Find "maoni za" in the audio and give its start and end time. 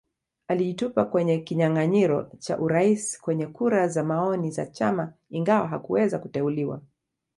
4.03-4.65